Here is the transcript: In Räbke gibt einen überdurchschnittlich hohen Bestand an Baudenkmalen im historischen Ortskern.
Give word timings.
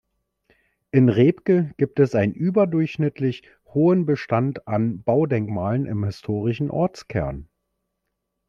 In 0.89 1.09
Räbke 1.09 1.75
gibt 1.77 1.99
einen 2.15 2.33
überdurchschnittlich 2.33 3.43
hohen 3.67 4.07
Bestand 4.07 4.67
an 4.67 5.03
Baudenkmalen 5.03 5.85
im 5.85 6.03
historischen 6.03 6.71
Ortskern. 6.71 7.47